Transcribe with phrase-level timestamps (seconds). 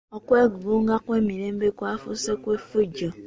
[0.17, 3.09] Okwegugunga okw'emirembe kwafuuse okw'effujjo.